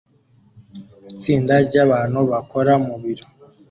[1.11, 3.25] Itsinda ryabantu bakora mu biro